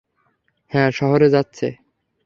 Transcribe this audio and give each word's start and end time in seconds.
হ্যাঁ, 0.71 0.91
শহরে 0.91 1.27
যাচ্ছে। 1.29 1.67